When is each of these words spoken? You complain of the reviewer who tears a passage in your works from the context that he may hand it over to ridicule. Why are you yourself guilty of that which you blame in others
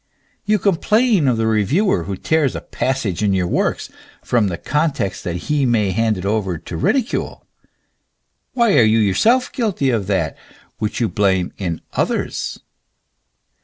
You 0.45 0.57
complain 0.57 1.27
of 1.27 1.37
the 1.37 1.45
reviewer 1.45 2.05
who 2.05 2.15
tears 2.15 2.55
a 2.55 2.61
passage 2.61 3.21
in 3.21 3.33
your 3.33 3.45
works 3.45 3.91
from 4.23 4.47
the 4.47 4.57
context 4.57 5.23
that 5.25 5.35
he 5.45 5.63
may 5.63 5.91
hand 5.91 6.17
it 6.17 6.25
over 6.25 6.57
to 6.57 6.75
ridicule. 6.75 7.45
Why 8.53 8.79
are 8.79 8.81
you 8.81 8.97
yourself 8.97 9.51
guilty 9.53 9.91
of 9.91 10.07
that 10.07 10.35
which 10.79 10.99
you 11.01 11.07
blame 11.07 11.53
in 11.59 11.81
others 11.93 12.59